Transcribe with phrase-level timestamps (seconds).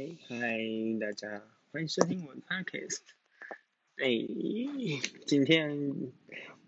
[0.00, 0.58] 嗨，
[0.98, 3.00] 大家欢迎收听我的 podcast。
[3.96, 4.08] 哎，
[5.26, 5.94] 今天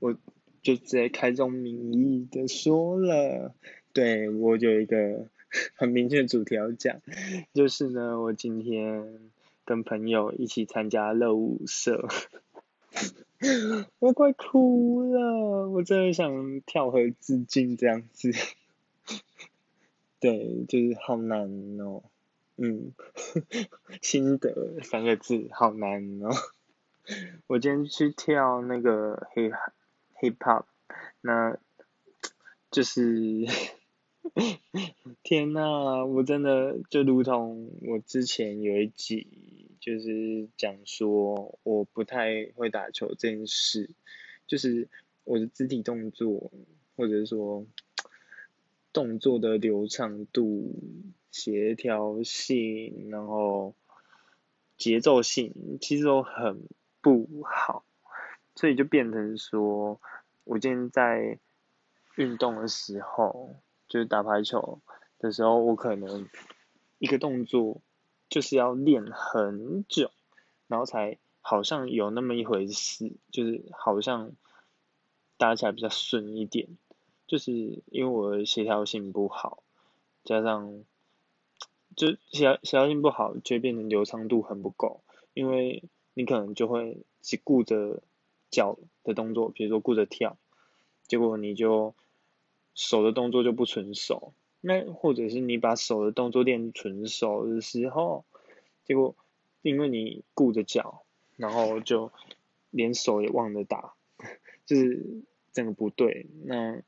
[0.01, 0.13] 我
[0.61, 3.55] 就直接开宗明义的说了，
[3.95, 5.29] 对我有一个
[5.75, 7.01] 很明确的主题要讲，
[7.55, 9.31] 就是呢，我今天
[9.65, 12.07] 跟朋友一起参加乐舞社，
[13.99, 18.31] 我快哭了，我真的想跳河自尽这样子。
[20.21, 22.03] 对，就是好难哦。
[22.57, 22.93] 嗯，
[24.03, 26.31] 心得三个字，好难哦。
[27.47, 29.53] 我今天去跳那个 hip
[30.21, 30.65] hip hop，
[31.23, 31.59] 那
[32.71, 33.47] 就是
[35.25, 43.91] 天呐，我真的就如同我之前有一集就是讲说我不太会打球这件事，
[44.47, 44.89] 就是
[45.25, 46.53] 我的肢体动作
[46.97, 47.67] 或者说
[48.93, 50.75] 动作的流畅度。
[51.33, 53.75] 协调性，然后
[54.77, 56.69] 节奏性其实都很
[57.01, 57.85] 不好，
[58.55, 59.99] 所以就变成说，
[60.45, 61.39] 我今天在
[62.17, 63.57] 运动的时候，
[63.89, 64.81] 就是打排球
[65.19, 66.29] 的时候，我可能
[66.99, 67.81] 一个动作
[68.29, 70.11] 就是要练很久，
[70.67, 74.33] 然后才好像有那么一回事，就是好像
[75.39, 76.69] 打起来比较顺一点，
[77.27, 79.63] 就是因为我的协调性不好，
[80.25, 80.85] 加上。
[81.97, 85.03] 就协协调性不好，就变成流畅度很不够，
[85.35, 85.83] 因为
[86.15, 88.03] 你可能就会只顾着
[88.51, 90.39] 脚的动作，比如说顾着跳，
[91.07, 91.95] 结果你就
[92.75, 94.33] 手的动作就不纯熟。
[94.61, 98.25] 那或者是你把手的动作练纯熟的时候，
[98.85, 99.15] 结果
[99.61, 101.05] 因为你顾着脚，
[101.37, 102.13] 然后就
[102.71, 103.95] 连手也忘了打，
[104.65, 106.27] 就是整个不对。
[106.45, 106.83] 那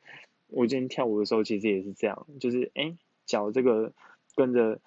[0.49, 3.93] 我今天跳舞的时候其实也是这样，就是哎脚这个
[4.35, 4.81] 跟着。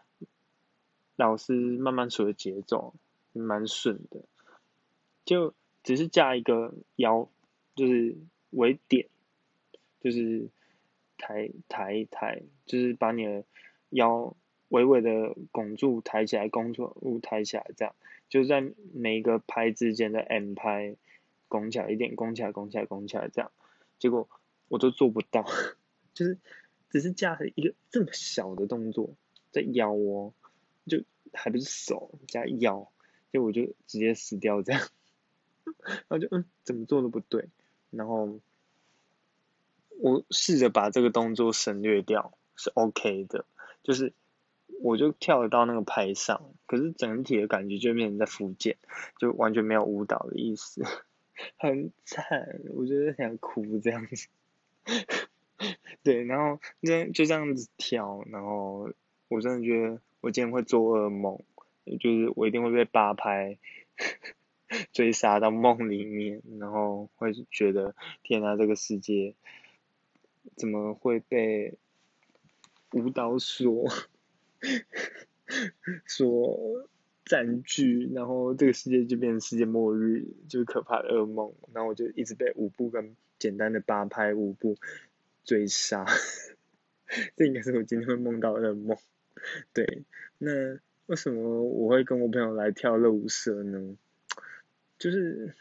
[1.17, 2.93] 老师慢慢处的节奏
[3.33, 4.21] 蛮顺的，
[5.25, 7.27] 就只是加一个腰，
[7.75, 8.15] 就是
[8.51, 9.07] 为点，
[9.99, 10.47] 就是
[11.17, 13.43] 抬抬抬，就是把你的
[13.89, 14.35] 腰
[14.69, 17.95] 微微的拱住抬起来，拱住舞抬起来，这样
[18.29, 18.63] 就是在
[18.93, 20.95] 每一个拍之间的 M 拍
[21.47, 23.51] 拱起来一点，拱起来，拱起来，拱起来，这样，
[23.97, 24.29] 结果
[24.67, 25.43] 我都做不到，
[26.13, 26.37] 就是
[26.91, 29.15] 只是加了一个这么小的动作
[29.51, 30.33] 在腰哦。
[30.87, 31.03] 就
[31.33, 32.89] 还不是手加腰，
[33.31, 34.81] 就我就直接死掉这样，
[35.85, 37.49] 然后就嗯怎么做都不对，
[37.91, 38.39] 然后
[39.99, 43.45] 我试着把这个动作省略掉是 OK 的，
[43.83, 44.13] 就是
[44.81, 48.77] 我就跳到那个拍上，可是整体的感觉就变成在福建，
[49.19, 50.83] 就完全没有舞蹈的意思，
[51.57, 54.27] 很惨，我觉得想哭这样子，
[56.01, 58.91] 对，然后就就这样子跳，然后
[59.27, 60.01] 我真的觉得。
[60.21, 61.39] 我今天会做噩梦，
[61.99, 63.57] 就是我一定会被八拍
[64.91, 69.35] 追杀到梦里面，然后会觉得天啊，这个世界
[70.55, 71.77] 怎么会被
[72.93, 73.87] 舞蹈所
[76.05, 76.89] 所
[77.23, 78.09] 占据？
[78.13, 81.53] 然后这个世界就变成世界末日，就是可怕的噩梦。
[81.73, 84.75] 然后我就一直被舞步跟简单的八拍舞步
[85.45, 86.05] 追杀，
[87.37, 88.97] 这应该是我今天会梦到的噩梦。
[89.73, 90.03] 对，
[90.37, 93.97] 那为什么我会跟我朋友来跳热舞社呢？
[94.99, 95.53] 就是，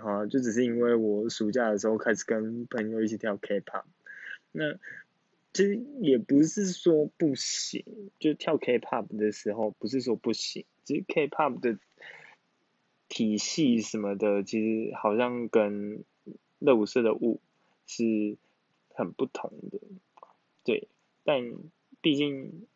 [0.00, 3.84] 好，就只是因为我暑假的时候开始跟朋友一起跳 K-pop，
[4.52, 4.74] 那
[5.52, 7.84] 其实也不是说不行，
[8.18, 11.78] 就跳 K-pop 的时候不是说不行，其实 K-pop 的
[13.08, 16.04] 体系什么的，其实好像跟
[16.60, 17.40] 热舞社的舞
[17.86, 18.36] 是
[18.94, 19.80] 很不同的，
[20.62, 20.86] 对，
[21.24, 21.42] 但
[22.00, 22.66] 毕竟。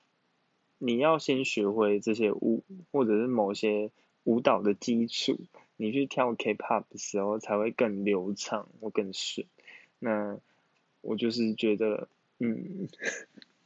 [0.84, 2.62] 你要先学会这些舞，
[2.93, 3.91] 或者是某些
[4.25, 5.41] 舞蹈的基础，
[5.78, 9.47] 你去跳 K-pop 的时候才会更流畅或更顺。
[9.99, 10.39] 那
[11.00, 12.06] 我就是觉得，
[12.39, 12.89] 嗯，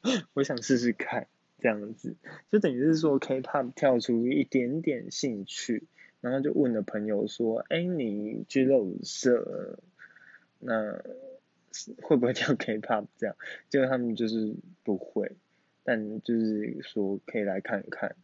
[0.33, 1.27] 我想试试看
[1.59, 2.15] 这样子，
[2.53, 5.89] 就等于是说 K-pop 跳出一点点兴趣，
[6.21, 9.81] 然后就问了朋友说，哎，你去热舞社，
[10.61, 11.03] 那
[12.01, 13.35] 会不会跳 K-pop 这样？
[13.69, 14.55] 结果他们就是
[14.85, 15.33] 不会。
[15.89, 18.15] 但就是说可以来看看，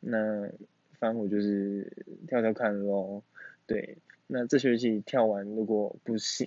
[0.00, 0.50] 那
[0.98, 1.90] 反正我就是
[2.28, 3.22] 跳跳看咯，
[3.66, 3.96] 对，
[4.26, 6.46] 那这学期跳完如果不行，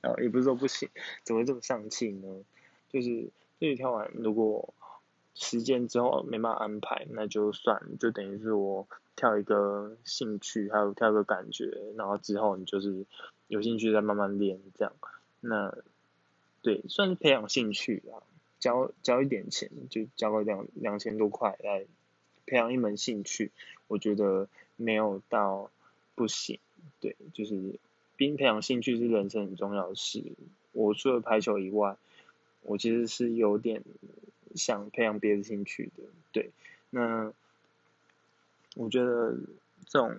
[0.00, 0.88] 然后也不是说不行，
[1.22, 2.28] 怎么这么丧气呢？
[2.88, 4.72] 就是这里跳完如果
[5.34, 13.04] 时间之后没办法安排，那就算，就等于是我跳一个兴趣，还有跳个感觉，然后之后你就是
[13.48, 14.94] 有兴趣再慢慢练这样，
[15.40, 15.76] 那
[16.62, 18.22] 对，算是培养兴趣啦。
[18.60, 21.86] 交交一点钱，就交个两两千多块来
[22.46, 23.50] 培养一门兴趣，
[23.88, 25.70] 我觉得没有到
[26.14, 26.60] 不行。
[27.00, 27.78] 对，就是
[28.16, 30.22] 并培养兴趣是人生很重要的事。
[30.72, 31.96] 我除了排球以外，
[32.62, 33.82] 我其实是有点
[34.54, 36.04] 想培养别的兴趣的。
[36.30, 36.50] 对，
[36.90, 37.32] 那
[38.76, 39.36] 我觉得
[39.86, 40.18] 这种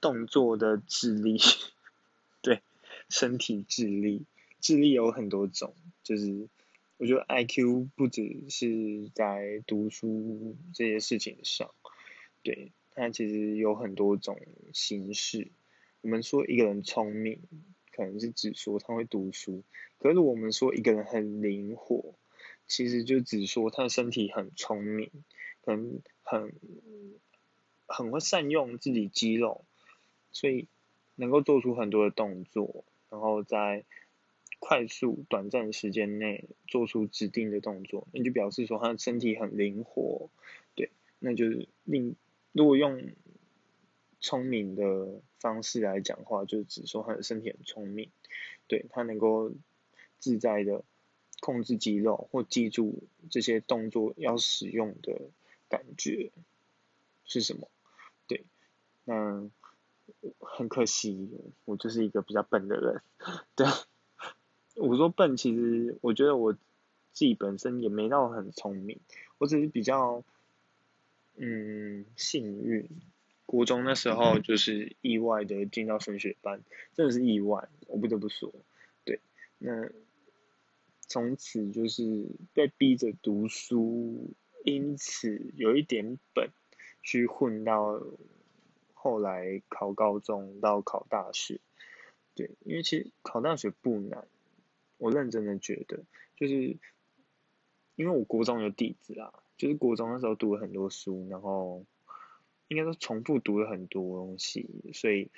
[0.00, 1.38] 动作的智力，
[2.42, 2.60] 对，
[3.08, 4.22] 身体智力，
[4.60, 6.46] 智力有很多种，就是
[7.00, 11.72] 我觉得 I Q 不只是在读书这些事情上，
[12.42, 14.38] 对，它其实有很多种
[14.74, 15.50] 形式。
[16.02, 17.40] 我们说一个人聪明，
[17.90, 19.62] 可能是只说他会读书；，
[19.98, 22.16] 可是我们说一个人很灵活，
[22.66, 25.10] 其实就只说他的身体很聪明，
[25.62, 26.52] 可能很
[27.86, 29.64] 很会善用自己肌肉，
[30.32, 30.68] 所以
[31.14, 33.86] 能够做出很多的动作，然后在
[34.60, 40.30] 快速短暂时间内做出指定的动作，那就表示说他的身体很灵活，
[40.76, 42.14] 对，那就是令
[42.52, 43.10] 如果用。
[44.22, 48.10] 聪明的方式来讲话，就只说他的身体很聪明，
[48.66, 49.50] 对他能够
[50.18, 50.84] 自在的
[51.40, 55.30] 控制肌肉或记住这些动作要使用的
[55.70, 56.32] 感觉
[57.24, 57.70] 是什么？
[58.26, 58.44] 对，
[59.04, 59.48] 那
[60.38, 61.30] 很可惜，
[61.64, 63.02] 我就是一个比较笨的人。
[63.56, 63.66] 对，
[64.80, 66.58] 我说笨，其实我觉得我自
[67.12, 68.98] 己本身也没到很聪明，
[69.38, 70.24] 我只是比较
[71.36, 72.88] 嗯幸运。
[73.46, 76.62] 国中那时候就是意外的进到升学班，
[76.94, 78.54] 真的是意外，我不得不说，
[79.04, 79.18] 对，
[79.58, 79.90] 那
[81.00, 84.30] 从此就是被逼着读书，
[84.64, 86.50] 因此有一点本
[87.02, 88.00] 去混到
[88.94, 91.58] 后来考高中到考大学，
[92.36, 94.28] 对，因为其实考大学不难，
[95.00, 96.04] 我认真的觉得，
[96.36, 96.76] 就是
[97.96, 101.84] 因为我国中有底子啊，就是国中那时候读了很多书，然后。
[102.72, 104.64] 应该说重复读了很多东西，
[104.94, 105.28] 所以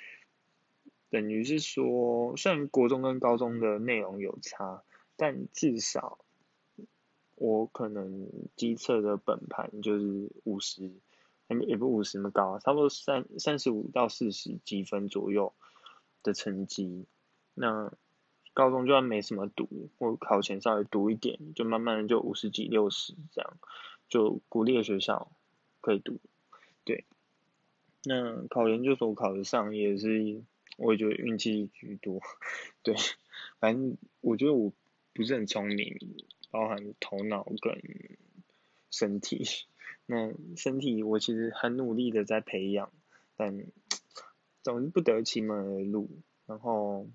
[1.09, 4.83] 等于是说，虽然国中跟高中的内容有差，
[5.15, 6.23] 但至少
[7.33, 10.91] 我可能机测的本盘就是五十，
[11.65, 15.55] 也不五十那么高，差不多三三十五到四十积分左右
[16.21, 17.07] 的成绩。
[17.55, 17.91] 那
[18.53, 23.57] 高中就算没什么读，或考前稍微读一点，就慢慢的就五十几六十这样，
[24.07, 25.31] 就鼓励的学校
[25.81, 26.19] 可以读，
[26.83, 27.05] 对。
[28.05, 30.43] 那考研究所考得上也是，
[30.77, 32.21] 我也觉得运气居多，
[32.83, 32.95] 对，
[33.59, 34.73] 反正我觉得我
[35.13, 35.97] 不是很聪明，
[36.51, 37.81] 包含头脑跟
[38.91, 39.45] 身体，
[40.05, 42.91] 那身体我其实很努力的在培养，
[43.37, 43.65] 但
[44.61, 46.09] 总是不得其门而入，
[46.45, 47.07] 然后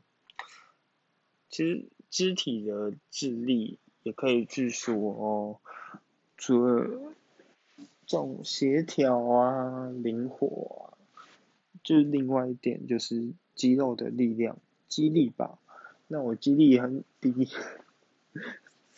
[1.50, 5.58] 其实肢体的智力也可以去说哦，
[6.36, 7.14] 除了。
[8.10, 10.96] 这种协调啊，灵活啊，
[11.84, 14.56] 就是另外一点，就是肌肉的力量，
[14.88, 15.58] 肌力吧。
[16.06, 17.46] 那我肌力很低，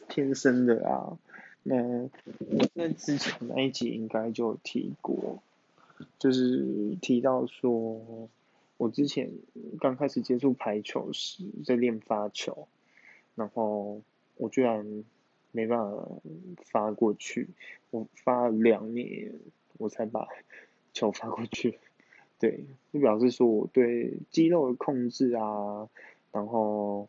[0.09, 1.19] 天生的啊。
[1.65, 2.09] 那
[2.39, 5.43] 我在之前那一集应该就提过，
[6.21, 8.29] 就是提到说，
[8.81, 9.31] 我之前
[9.79, 12.67] 刚开始接触排球时在练发球，
[13.35, 14.01] 然后
[14.37, 15.05] 我居然。
[15.53, 16.07] 没办法
[16.63, 17.49] 发过去，
[17.91, 19.33] 我发了两年，
[19.79, 20.29] 我才把
[20.93, 21.81] 球发过去。
[22.39, 25.89] 对，就表示说我对肌肉的控制啊，
[26.31, 27.09] 然后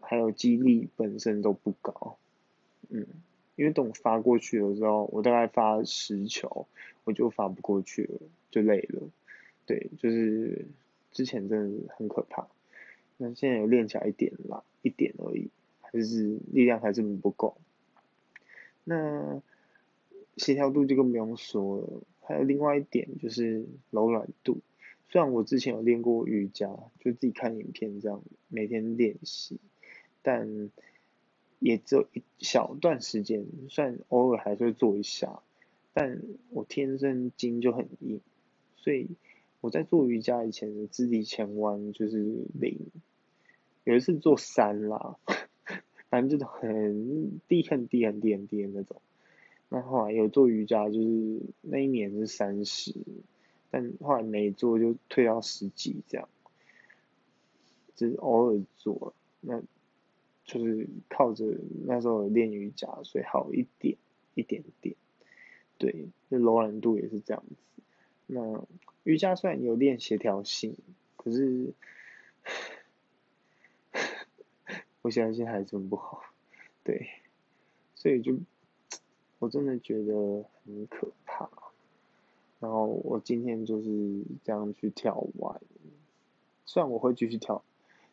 [0.00, 2.16] 还有肌力本身都不高。
[2.88, 3.06] 嗯，
[3.56, 6.66] 因为等我发过去的时候，我大概发十球，
[7.04, 8.18] 我就发不过去了，
[8.50, 9.02] 就累了。
[9.66, 10.66] 对，就是
[11.10, 12.48] 之前真的很可怕。
[13.16, 15.50] 那现在有练起来一点啦，一点而已。
[15.94, 17.58] 还是力量还是不够，
[18.82, 19.42] 那
[20.38, 22.00] 协调度就更不用说了。
[22.22, 24.60] 还有另外一点就是柔软度，
[25.10, 29.60] 虽然我之前有练过瑜伽，就自己看影片这样每天练习，
[30.22, 30.70] 但
[31.58, 35.42] 也只有一小段时间，算偶尔还是会做一下。
[35.92, 38.22] 但我天生筋就很硬，
[38.76, 39.08] 所以
[39.62, 42.18] 我在做瑜伽以前的肢体前弯就是
[42.52, 42.78] 零，
[43.84, 45.16] 有一次做三啦。
[46.10, 49.00] 反正就是很低很低很低很低的那种，
[49.70, 52.94] 那后来有做瑜伽，就是那一年是三十，
[53.70, 56.28] 但后来没做就退到十几这样，
[57.94, 59.62] 就是偶尔做，那
[60.44, 61.46] 就是靠着
[61.86, 63.96] 那时候练瑜伽，所以好一点
[64.34, 64.94] 一点点，
[65.78, 67.54] 对，那柔软度也是这样子。
[68.32, 68.66] 那
[69.04, 70.76] 瑜伽虽然有练协调性，
[71.16, 71.72] 可是。
[75.02, 76.22] 我现在心还真不好，
[76.84, 77.10] 对，
[77.96, 78.38] 所以就
[79.40, 81.50] 我真的觉得很可怕，
[82.60, 85.60] 然后我今天就是这样去跳完，
[86.66, 87.64] 虽然我会继续跳，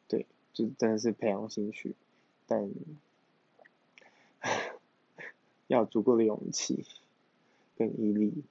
[0.08, 1.96] 对，就真的是培养兴趣，
[2.48, 2.72] 但
[5.68, 6.86] 要足够的勇气
[7.78, 8.44] 跟毅力。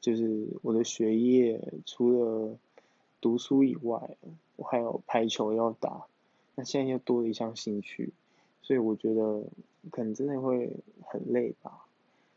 [0.00, 2.56] 就是我的学业除了
[3.20, 4.16] 读书以外，
[4.56, 6.06] 我还有排球要打，
[6.54, 8.12] 那现在又多了一项兴趣，
[8.62, 9.44] 所以我觉得
[9.90, 10.72] 可能真的会
[11.04, 11.86] 很累吧。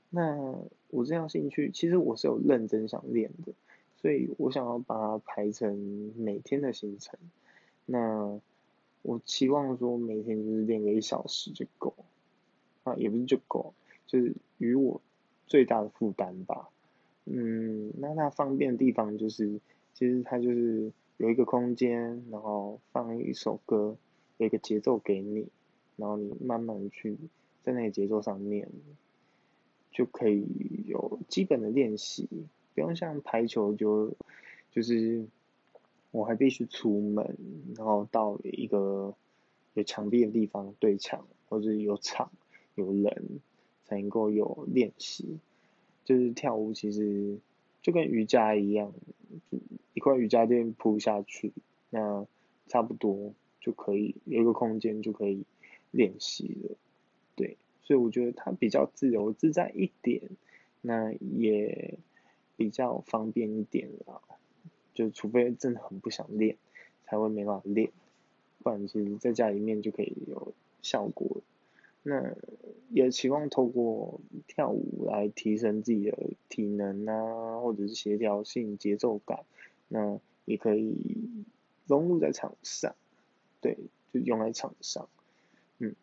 [0.09, 0.55] 那
[0.89, 3.53] 我这项兴趣其实我是有认真想练的，
[4.01, 7.17] 所以我想要把它排成每天的行程。
[7.85, 8.39] 那
[9.01, 11.93] 我期望说每天就是练个一小时就够，
[12.83, 13.73] 啊也不是就够，
[14.05, 15.01] 就是与我
[15.47, 16.69] 最大的负担吧。
[17.25, 19.59] 嗯，那它方便的地方就是，
[19.93, 23.97] 其实它就是有一个空间，然后放一首歌，
[24.37, 25.47] 有一个节奏给你，
[25.95, 27.17] 然后你慢慢去
[27.61, 28.69] 在那个节奏上面，
[29.91, 32.27] 就可以有基本的练习，
[32.75, 34.13] 不用像排球就
[34.71, 35.25] 就是
[36.11, 37.37] 我还必须出门，
[37.75, 39.15] 然后到一个
[39.75, 42.31] 有墙壁的地方对墙，或者有场
[42.75, 43.39] 有人
[43.85, 45.39] 才能够有练习。
[46.03, 47.37] 就是跳舞，其实
[47.81, 48.93] 就跟瑜伽一样，
[49.93, 51.53] 一块瑜伽垫铺下去，
[51.89, 52.25] 那
[52.67, 55.43] 差不多就可以有一个空间就可以
[55.91, 56.75] 练习了，
[57.35, 60.21] 对，所以我觉得它比较自由自在一点，
[60.81, 61.97] 那也
[62.55, 64.21] 比较方便一点啦，
[64.93, 66.57] 就除非真的很不想练，
[67.05, 67.91] 才会没办法练，
[68.59, 71.41] 不然其实在家里面就可以有效果。
[72.05, 72.35] 那
[72.89, 76.17] 也期望透过跳舞来提升自己的
[76.49, 79.45] 体能啊，或者是协调性、节奏感，
[79.87, 81.45] 那也可以
[81.87, 82.93] 融入在场上，
[83.61, 83.77] 对，
[84.11, 85.07] 就用在场上，
[85.79, 85.95] 嗯，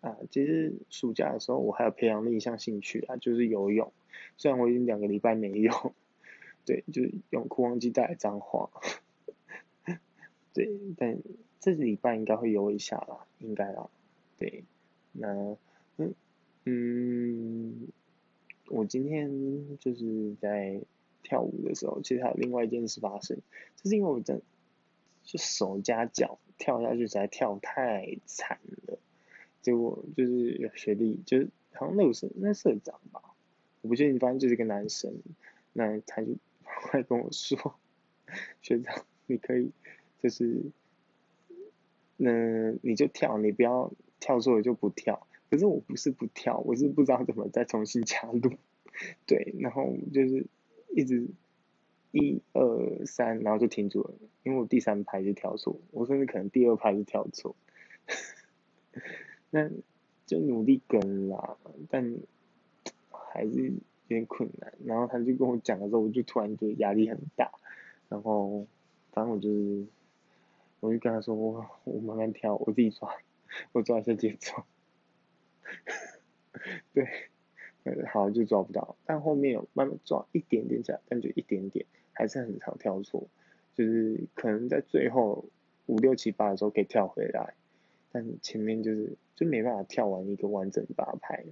[0.00, 3.92] 啊，其实暑假的时候我还有培养另一项兴趣啊，就是游泳，
[4.38, 5.92] 虽然我已经两个礼拜没游，
[6.64, 8.70] 对，就是用裤忘机带脏话，
[10.54, 11.18] 对，但
[11.60, 13.90] 这礼拜应该会游一下啦，应该啦，
[14.38, 14.64] 对。
[15.18, 15.56] 那，
[15.96, 16.14] 嗯，
[16.64, 17.88] 嗯，
[18.68, 20.80] 我今天就是在
[21.22, 23.38] 跳舞的时候，其实还有另外一件事发生，
[23.76, 24.40] 就是因为我在
[25.24, 28.98] 就手加脚跳下去实在跳太惨了，
[29.62, 33.22] 结果就是有学弟，就是好像那个是那社长吧，
[33.82, 35.14] 我不确定，反正就是一个男生，
[35.72, 36.28] 那他就
[36.62, 37.78] 快跟我说，
[38.60, 39.70] 学长，你可以
[40.22, 40.62] 就是，
[42.16, 43.92] 那，你就跳，你不要。
[44.20, 48.52] 跳错了就不跳，可是我不是不跳，我是不知道怎么再重新加入，
[49.26, 50.46] 对，然后就是
[50.94, 51.28] 一直
[52.12, 54.10] 一二三，然后就停住了，
[54.42, 57.54] 因为我第三排就跳错，我甚至可能第二排就跳错，
[59.50, 59.68] 那
[60.24, 61.56] 就努力跟啦，
[61.90, 62.16] 但
[63.10, 63.66] 还是
[64.08, 64.72] 有点困难。
[64.84, 67.52] 然后他就跟我讲的时候，我就突然觉得压力很大，
[68.08, 68.66] 然后
[69.12, 69.86] 反正我就是，
[70.80, 73.14] 我就跟他说我我慢慢跳，我自己抓。
[73.72, 74.64] 我抓一下节奏，
[76.92, 77.06] 对，
[78.12, 83.28] 好就抓不到，但后面有慢慢抓一点点下，但就一点点，还是很常跳错，
[83.74, 85.44] 就是可能在最后
[85.86, 87.54] 五六七八的时候可以跳回来，
[88.10, 91.44] 但前面就是就没办法跳完一个完整八拍，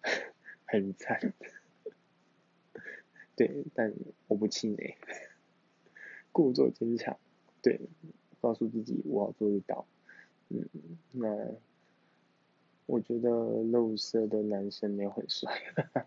[0.66, 1.32] 很惨，
[3.36, 3.92] 对，但
[4.28, 4.96] 我不气馁，
[6.32, 7.16] 故作坚强，
[7.62, 7.80] 对，
[8.40, 9.86] 告诉自己我要做得到。
[10.48, 10.68] 嗯，
[11.12, 11.28] 那
[12.86, 15.52] 我觉得肉色的男生没有很帅，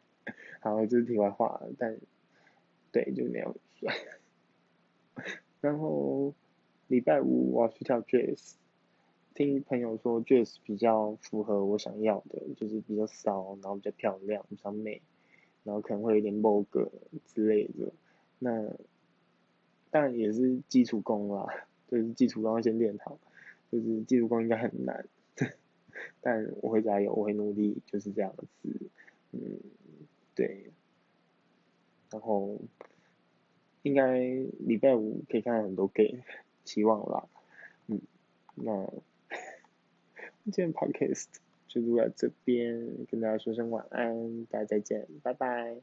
[0.61, 1.97] 好，这是题外话，但
[2.91, 3.93] 对，就没有帅。
[5.59, 6.33] 然后
[6.87, 8.53] 礼拜五我要去跳 jazz，
[9.33, 15.01] 听朋友说 jazz 比较符合我想要的，就是比较骚，然后比较漂亮，比较美，
[15.65, 16.89] 然后可能会有点 vogue
[17.25, 17.91] 之类的。
[18.39, 18.69] 那
[19.91, 21.45] 当然也是基础功啦，
[21.89, 23.19] 就是基础功要先练好。
[23.71, 25.05] 就是技术工应该很难，
[26.21, 28.69] 但我会加油，我会努力，就是这样子，
[29.31, 29.59] 嗯，
[30.35, 30.71] 对，
[32.11, 32.59] 然后
[33.83, 34.17] 应该
[34.59, 36.21] 礼拜五可以看到很多 gay，
[36.65, 37.27] 期望啦，
[37.87, 38.01] 嗯，
[38.55, 38.91] 那
[40.45, 41.25] 今天 podcast
[41.67, 45.77] 就录在这边，跟大家说声晚安，大家再见，拜拜。